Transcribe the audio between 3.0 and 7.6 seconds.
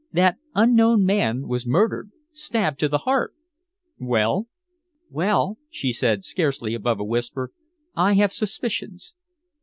heart." "Well?" "Well," she said, scarcely above a whisper,